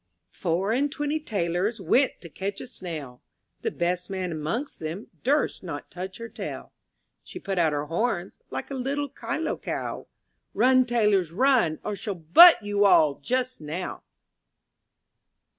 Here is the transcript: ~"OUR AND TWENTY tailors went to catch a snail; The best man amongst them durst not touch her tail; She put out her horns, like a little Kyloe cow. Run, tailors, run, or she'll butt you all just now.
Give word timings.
~"OUR 0.43 0.71
AND 0.71 0.91
TWENTY 0.91 1.19
tailors 1.19 1.79
went 1.79 2.21
to 2.21 2.27
catch 2.29 2.59
a 2.59 2.65
snail; 2.65 3.21
The 3.61 3.69
best 3.69 4.09
man 4.09 4.31
amongst 4.31 4.79
them 4.79 5.09
durst 5.23 5.61
not 5.61 5.91
touch 5.91 6.17
her 6.17 6.27
tail; 6.27 6.73
She 7.23 7.37
put 7.37 7.59
out 7.59 7.71
her 7.71 7.85
horns, 7.85 8.39
like 8.49 8.71
a 8.71 8.73
little 8.73 9.09
Kyloe 9.09 9.61
cow. 9.61 10.07
Run, 10.55 10.87
tailors, 10.87 11.31
run, 11.31 11.77
or 11.83 11.95
she'll 11.95 12.15
butt 12.15 12.63
you 12.63 12.83
all 12.83 13.19
just 13.19 13.61
now. 13.61 14.01